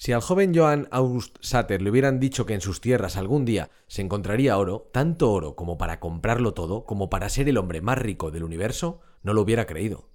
Si 0.00 0.12
al 0.12 0.22
joven 0.22 0.54
Johann 0.54 0.88
August 0.92 1.36
Satter 1.42 1.82
le 1.82 1.90
hubieran 1.90 2.20
dicho 2.20 2.46
que 2.46 2.54
en 2.54 2.62
sus 2.62 2.80
tierras 2.80 3.18
algún 3.18 3.44
día 3.44 3.68
se 3.86 4.00
encontraría 4.00 4.56
oro, 4.56 4.88
tanto 4.94 5.30
oro 5.30 5.56
como 5.56 5.76
para 5.76 6.00
comprarlo 6.00 6.54
todo, 6.54 6.86
como 6.86 7.10
para 7.10 7.28
ser 7.28 7.50
el 7.50 7.58
hombre 7.58 7.82
más 7.82 7.98
rico 7.98 8.30
del 8.30 8.44
universo, 8.44 9.02
no 9.22 9.34
lo 9.34 9.42
hubiera 9.42 9.66
creído. 9.66 10.08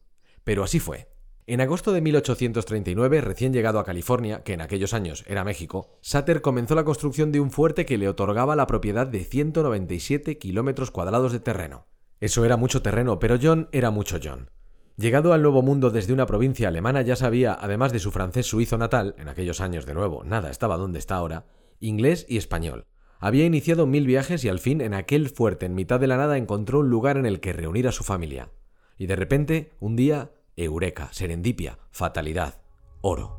Pero 0.43 0.63
así 0.63 0.79
fue. 0.79 1.11
En 1.45 1.61
agosto 1.61 1.91
de 1.91 2.01
1839, 2.01 3.21
recién 3.21 3.53
llegado 3.53 3.77
a 3.77 3.83
California, 3.83 4.41
que 4.41 4.53
en 4.53 4.61
aquellos 4.61 4.95
años 4.95 5.23
era 5.27 5.43
México, 5.43 5.99
Satter 6.02 6.42
comenzó 6.42 6.74
la 6.74 6.83
construcción 6.83 7.31
de 7.31 7.40
un 7.40 7.52
fuerte 7.52 7.86
que 7.86 7.99
le 7.99 8.10
otorgaba 8.10 8.56
la 8.56 8.65
propiedad 8.65 9.06
de 9.06 9.24
197 9.24 10.40
kilómetros 10.40 10.90
cuadrados 10.90 11.31
de 11.31 11.42
terreno. 11.42 11.86
Eso 12.20 12.44
era 12.44 12.58
mucho 12.58 12.81
terreno, 12.81 13.20
pero 13.20 13.38
John 13.40 13.70
era 13.72 13.92
mucho 13.92 14.17
John. 14.24 14.49
Llegado 14.97 15.33
al 15.33 15.41
Nuevo 15.41 15.62
Mundo 15.62 15.89
desde 15.89 16.13
una 16.13 16.25
provincia 16.25 16.70
alemana 16.70 17.02
ya 17.02 17.17
sabía, 17.17 17.57
además 17.59 17.91
de 17.91 17.99
su 17.99 18.11
francés 18.11 18.45
suizo 18.45 18.77
natal, 18.77 19.13
en 19.17 19.27
aquellos 19.27 19.59
años 19.59 19.85
de 19.85 19.93
nuevo, 19.93 20.23
nada 20.23 20.49
estaba 20.49 20.77
donde 20.77 20.99
está 20.99 21.16
ahora, 21.16 21.48
inglés 21.81 22.25
y 22.29 22.37
español. 22.37 22.85
Había 23.20 23.43
iniciado 23.43 23.87
mil 23.87 24.07
viajes 24.07 24.45
y 24.45 24.49
al 24.49 24.59
fin 24.59 24.79
en 24.79 24.93
aquel 24.93 25.27
fuerte 25.29 25.65
en 25.65 25.75
mitad 25.75 25.99
de 25.99 26.07
la 26.07 26.15
nada 26.15 26.37
encontró 26.37 26.79
un 26.79 26.89
lugar 26.89 27.17
en 27.17 27.25
el 27.25 27.41
que 27.41 27.51
reunir 27.51 27.89
a 27.89 27.91
su 27.91 28.05
familia. 28.05 28.51
Y 28.97 29.07
de 29.07 29.17
repente, 29.17 29.73
un 29.81 29.97
día, 29.97 30.31
eureka, 30.55 31.09
serendipia, 31.12 31.77
fatalidad, 31.91 32.62
oro. 33.01 33.35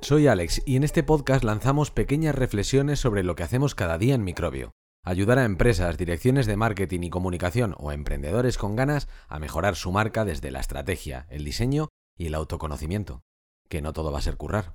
Soy 0.00 0.26
Alex 0.26 0.62
y 0.66 0.74
en 0.74 0.82
este 0.82 1.04
podcast 1.04 1.44
lanzamos 1.44 1.92
pequeñas 1.92 2.34
reflexiones 2.34 2.98
sobre 2.98 3.22
lo 3.22 3.36
que 3.36 3.44
hacemos 3.44 3.76
cada 3.76 3.98
día 3.98 4.16
en 4.16 4.24
Microbio 4.24 4.74
ayudar 5.04 5.38
a 5.38 5.44
empresas, 5.44 5.98
direcciones 5.98 6.46
de 6.46 6.56
marketing 6.56 7.02
y 7.02 7.10
comunicación 7.10 7.74
o 7.78 7.92
emprendedores 7.92 8.58
con 8.58 8.74
ganas 8.74 9.08
a 9.28 9.38
mejorar 9.38 9.76
su 9.76 9.92
marca 9.92 10.24
desde 10.24 10.50
la 10.50 10.60
estrategia, 10.60 11.26
el 11.30 11.44
diseño 11.44 11.88
y 12.16 12.26
el 12.26 12.34
autoconocimiento. 12.34 13.22
Que 13.68 13.82
no 13.82 13.92
todo 13.92 14.10
va 14.10 14.18
a 14.18 14.22
ser 14.22 14.36
currar. 14.36 14.74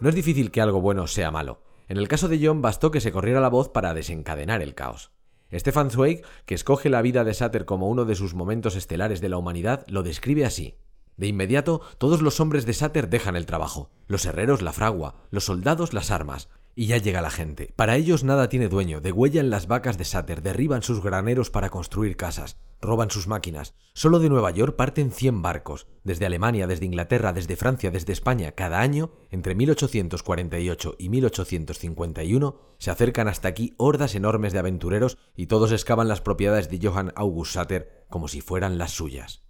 No 0.00 0.08
es 0.08 0.14
difícil 0.14 0.50
que 0.50 0.60
algo 0.60 0.80
bueno 0.80 1.06
sea 1.06 1.30
malo. 1.30 1.62
En 1.88 1.96
el 1.96 2.08
caso 2.08 2.28
de 2.28 2.44
John 2.44 2.62
bastó 2.62 2.90
que 2.90 3.00
se 3.00 3.12
corriera 3.12 3.40
la 3.40 3.48
voz 3.48 3.70
para 3.70 3.94
desencadenar 3.94 4.62
el 4.62 4.74
caos. 4.74 5.12
Stefan 5.52 5.90
Zweig, 5.90 6.22
que 6.46 6.54
escoge 6.54 6.88
la 6.88 7.02
vida 7.02 7.24
de 7.24 7.34
Satter 7.34 7.64
como 7.64 7.88
uno 7.88 8.04
de 8.04 8.16
sus 8.16 8.34
momentos 8.34 8.76
estelares 8.76 9.20
de 9.20 9.28
la 9.28 9.38
humanidad, 9.38 9.84
lo 9.88 10.02
describe 10.02 10.44
así. 10.44 10.76
De 11.16 11.26
inmediato, 11.26 11.80
todos 11.98 12.22
los 12.22 12.40
hombres 12.40 12.66
de 12.66 12.72
Sater 12.72 13.08
dejan 13.08 13.36
el 13.36 13.46
trabajo, 13.46 13.90
los 14.06 14.26
herreros 14.26 14.62
la 14.62 14.72
fragua, 14.72 15.26
los 15.30 15.44
soldados 15.44 15.92
las 15.92 16.10
armas, 16.10 16.48
y 16.74 16.86
ya 16.86 16.98
llega 16.98 17.22
la 17.22 17.30
gente. 17.30 17.72
Para 17.76 17.96
ellos 17.96 18.24
nada 18.24 18.48
tiene 18.48 18.68
dueño, 18.68 19.00
degüellan 19.00 19.50
las 19.50 19.66
vacas 19.66 19.98
de 19.98 20.04
Sater, 20.04 20.42
derriban 20.42 20.82
sus 20.82 21.02
graneros 21.02 21.50
para 21.50 21.70
construir 21.70 22.16
casas, 22.16 22.56
roban 22.80 23.10
sus 23.10 23.26
máquinas. 23.26 23.74
Solo 23.94 24.18
de 24.18 24.28
Nueva 24.28 24.50
York 24.50 24.74
parten 24.76 25.12
100 25.12 25.42
barcos, 25.42 25.86
desde 26.02 26.26
Alemania, 26.26 26.66
desde 26.66 26.86
Inglaterra, 26.86 27.32
desde 27.32 27.56
Francia, 27.56 27.90
desde 27.90 28.12
España, 28.12 28.52
cada 28.52 28.80
año, 28.80 29.12
entre 29.30 29.54
1848 29.54 30.96
y 30.98 31.08
1851, 31.08 32.60
se 32.78 32.90
acercan 32.90 33.28
hasta 33.28 33.48
aquí 33.48 33.74
hordas 33.76 34.14
enormes 34.14 34.52
de 34.52 34.58
aventureros 34.58 35.18
y 35.36 35.46
todos 35.46 35.72
excavan 35.72 36.08
las 36.08 36.20
propiedades 36.20 36.68
de 36.68 36.80
Johann 36.82 37.12
August 37.14 37.52
Sater 37.54 38.04
como 38.08 38.28
si 38.28 38.40
fueran 38.40 38.78
las 38.78 38.90
suyas. 38.92 39.43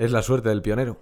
Es 0.00 0.12
la 0.12 0.22
suerte 0.22 0.48
del 0.48 0.62
pionero. 0.62 0.96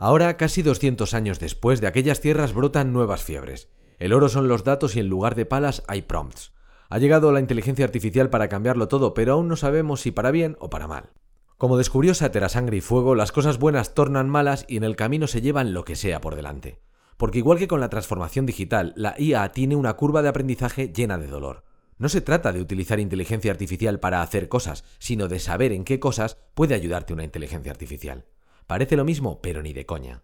Ahora, 0.00 0.36
casi 0.36 0.62
200 0.62 1.14
años 1.14 1.38
después, 1.38 1.80
de 1.80 1.86
aquellas 1.86 2.20
tierras 2.20 2.52
brotan 2.52 2.92
nuevas 2.92 3.22
fiebres. 3.22 3.68
El 4.00 4.12
oro 4.12 4.28
son 4.28 4.48
los 4.48 4.64
datos 4.64 4.96
y 4.96 4.98
en 4.98 5.06
lugar 5.06 5.36
de 5.36 5.46
palas 5.46 5.84
hay 5.86 6.02
prompts. 6.02 6.52
Ha 6.90 6.98
llegado 6.98 7.30
la 7.30 7.38
inteligencia 7.38 7.84
artificial 7.84 8.28
para 8.28 8.48
cambiarlo 8.48 8.88
todo, 8.88 9.14
pero 9.14 9.34
aún 9.34 9.46
no 9.46 9.54
sabemos 9.54 10.00
si 10.00 10.10
para 10.10 10.32
bien 10.32 10.56
o 10.58 10.68
para 10.68 10.88
mal. 10.88 11.10
Como 11.58 11.76
descubrió 11.76 12.12
Sater 12.12 12.42
a 12.42 12.48
sangre 12.48 12.78
y 12.78 12.80
fuego, 12.80 13.14
las 13.14 13.30
cosas 13.30 13.60
buenas 13.60 13.94
tornan 13.94 14.28
malas 14.28 14.64
y 14.66 14.78
en 14.78 14.82
el 14.82 14.96
camino 14.96 15.28
se 15.28 15.40
llevan 15.40 15.74
lo 15.74 15.84
que 15.84 15.94
sea 15.94 16.20
por 16.20 16.34
delante. 16.34 16.80
Porque 17.16 17.38
igual 17.38 17.58
que 17.58 17.68
con 17.68 17.78
la 17.78 17.88
transformación 17.88 18.46
digital, 18.46 18.94
la 18.96 19.14
IA 19.16 19.52
tiene 19.52 19.76
una 19.76 19.94
curva 19.94 20.22
de 20.22 20.30
aprendizaje 20.30 20.92
llena 20.92 21.18
de 21.18 21.28
dolor. 21.28 21.67
No 21.98 22.08
se 22.08 22.20
trata 22.20 22.52
de 22.52 22.60
utilizar 22.60 23.00
inteligencia 23.00 23.50
artificial 23.50 23.98
para 23.98 24.22
hacer 24.22 24.48
cosas, 24.48 24.84
sino 25.00 25.26
de 25.26 25.40
saber 25.40 25.72
en 25.72 25.84
qué 25.84 25.98
cosas 25.98 26.38
puede 26.54 26.74
ayudarte 26.76 27.12
una 27.12 27.24
inteligencia 27.24 27.72
artificial. 27.72 28.24
Parece 28.68 28.96
lo 28.96 29.04
mismo, 29.04 29.40
pero 29.42 29.62
ni 29.62 29.72
de 29.72 29.84
coña. 29.84 30.22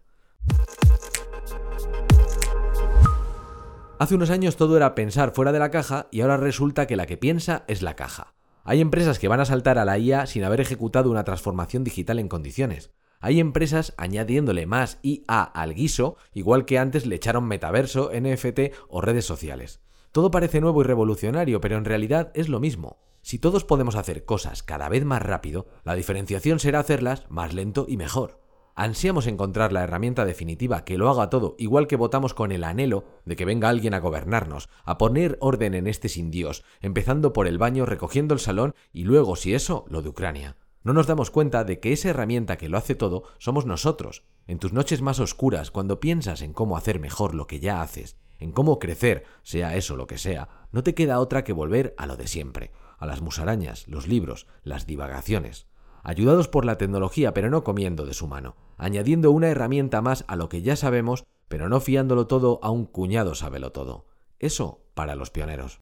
Hace 3.99 4.15
unos 4.15 4.29
años 4.29 4.55
todo 4.55 4.77
era 4.77 4.95
pensar 4.95 5.33
fuera 5.33 5.51
de 5.51 5.59
la 5.59 5.71
caja 5.71 6.07
y 6.11 6.21
ahora 6.21 6.37
resulta 6.37 6.87
que 6.87 6.95
la 6.95 7.05
que 7.05 7.17
piensa 7.17 7.65
es 7.67 7.81
la 7.81 7.95
caja. 7.95 8.33
Hay 8.63 8.79
empresas 8.79 9.19
que 9.19 9.27
van 9.27 9.41
a 9.41 9.45
saltar 9.45 9.77
a 9.77 9.85
la 9.85 9.97
IA 9.97 10.25
sin 10.27 10.43
haber 10.43 10.61
ejecutado 10.61 11.11
una 11.11 11.23
transformación 11.23 11.83
digital 11.83 12.19
en 12.19 12.29
condiciones. 12.29 12.91
Hay 13.19 13.39
empresas 13.39 13.93
añadiéndole 13.97 14.65
más 14.65 14.99
IA 15.01 15.43
al 15.43 15.73
guiso, 15.73 16.17
igual 16.33 16.65
que 16.65 16.79
antes 16.79 17.05
le 17.05 17.15
echaron 17.15 17.47
metaverso, 17.47 18.11
NFT 18.13 18.73
o 18.87 19.01
redes 19.01 19.25
sociales. 19.25 19.81
Todo 20.15 20.31
parece 20.31 20.61
nuevo 20.61 20.79
y 20.79 20.85
revolucionario, 20.85 21.59
pero 21.59 21.75
en 21.75 21.83
realidad 21.83 22.31
es 22.35 22.47
lo 22.47 22.61
mismo. 22.61 22.99
Si 23.21 23.37
todos 23.37 23.65
podemos 23.65 23.97
hacer 23.97 24.23
cosas 24.23 24.63
cada 24.63 24.87
vez 24.87 25.03
más 25.03 25.21
rápido, 25.21 25.67
la 25.83 25.93
diferenciación 25.93 26.59
será 26.59 26.79
hacerlas 26.79 27.25
más 27.27 27.53
lento 27.53 27.85
y 27.89 27.97
mejor. 27.97 28.39
Ansiamos 28.75 29.27
encontrar 29.27 29.73
la 29.73 29.83
herramienta 29.83 30.23
definitiva 30.23 30.85
que 30.85 30.97
lo 30.97 31.09
haga 31.09 31.29
todo, 31.29 31.57
igual 31.59 31.87
que 31.87 31.97
votamos 31.97 32.33
con 32.33 32.53
el 32.53 32.63
anhelo 32.63 33.03
de 33.25 33.35
que 33.35 33.43
venga 33.43 33.67
alguien 33.67 33.93
a 33.93 33.99
gobernarnos, 33.99 34.69
a 34.85 34.97
poner 34.97 35.37
orden 35.41 35.73
en 35.73 35.85
este 35.85 36.07
sin 36.07 36.31
Dios, 36.31 36.63
empezando 36.79 37.33
por 37.33 37.45
el 37.45 37.57
baño, 37.57 37.85
recogiendo 37.85 38.33
el 38.33 38.39
salón 38.39 38.73
y 38.93 39.03
luego, 39.03 39.35
si 39.35 39.53
eso, 39.53 39.83
lo 39.89 40.01
de 40.01 40.07
Ucrania. 40.07 40.55
No 40.85 40.93
nos 40.93 41.07
damos 41.07 41.29
cuenta 41.29 41.65
de 41.65 41.81
que 41.81 41.91
esa 41.91 42.11
herramienta 42.11 42.55
que 42.55 42.69
lo 42.69 42.77
hace 42.77 42.95
todo 42.95 43.23
somos 43.37 43.65
nosotros. 43.65 44.23
En 44.47 44.59
tus 44.59 44.71
noches 44.71 45.01
más 45.01 45.19
oscuras, 45.19 45.71
cuando 45.71 45.99
piensas 45.99 46.41
en 46.41 46.53
cómo 46.53 46.77
hacer 46.77 47.01
mejor 47.01 47.35
lo 47.35 47.47
que 47.47 47.59
ya 47.59 47.81
haces, 47.81 48.15
en 48.39 48.51
cómo 48.51 48.79
crecer, 48.79 49.25
sea 49.43 49.75
eso 49.75 49.95
lo 49.95 50.07
que 50.07 50.17
sea, 50.17 50.49
no 50.71 50.83
te 50.83 50.93
queda 50.93 51.19
otra 51.19 51.43
que 51.43 51.53
volver 51.53 51.93
a 51.97 52.05
lo 52.05 52.17
de 52.17 52.27
siempre, 52.27 52.71
a 52.97 53.05
las 53.05 53.21
musarañas, 53.21 53.87
los 53.87 54.07
libros, 54.07 54.47
las 54.63 54.85
divagaciones, 54.85 55.67
ayudados 56.03 56.47
por 56.47 56.65
la 56.65 56.77
tecnología 56.77 57.33
pero 57.33 57.49
no 57.49 57.63
comiendo 57.63 58.05
de 58.05 58.13
su 58.13 58.27
mano, 58.27 58.55
añadiendo 58.77 59.31
una 59.31 59.49
herramienta 59.49 60.01
más 60.01 60.25
a 60.27 60.35
lo 60.35 60.49
que 60.49 60.61
ya 60.61 60.75
sabemos, 60.75 61.25
pero 61.47 61.69
no 61.69 61.79
fiándolo 61.79 62.27
todo 62.27 62.59
a 62.63 62.71
un 62.71 62.85
cuñado 62.85 63.35
sábelo 63.35 63.71
todo. 63.71 64.05
Eso 64.39 64.81
para 64.93 65.15
los 65.15 65.29
pioneros. 65.29 65.79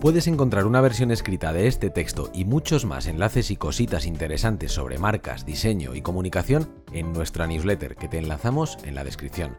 Puedes 0.00 0.28
encontrar 0.28 0.64
una 0.66 0.80
versión 0.80 1.10
escrita 1.10 1.52
de 1.52 1.66
este 1.66 1.90
texto 1.90 2.30
y 2.32 2.44
muchos 2.44 2.84
más 2.84 3.08
enlaces 3.08 3.50
y 3.50 3.56
cositas 3.56 4.06
interesantes 4.06 4.70
sobre 4.70 4.96
marcas, 4.96 5.44
diseño 5.44 5.96
y 5.96 6.02
comunicación 6.02 6.70
en 6.92 7.12
nuestra 7.12 7.48
newsletter 7.48 7.96
que 7.96 8.06
te 8.06 8.18
enlazamos 8.18 8.78
en 8.84 8.94
la 8.94 9.02
descripción. 9.02 9.56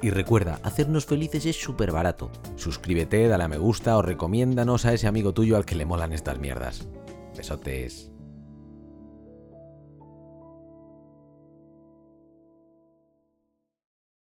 Y 0.00 0.10
recuerda, 0.10 0.60
hacernos 0.62 1.04
felices 1.06 1.46
es 1.46 1.60
súper 1.60 1.90
barato. 1.90 2.30
Suscríbete, 2.54 3.26
dale 3.26 3.42
a 3.42 3.48
me 3.48 3.58
gusta 3.58 3.96
o 3.96 4.02
recomiéndanos 4.02 4.86
a 4.86 4.92
ese 4.92 5.08
amigo 5.08 5.34
tuyo 5.34 5.56
al 5.56 5.64
que 5.64 5.74
le 5.74 5.84
molan 5.84 6.12
estas 6.12 6.38
mierdas. 6.38 6.86
Besotes. 7.36 8.11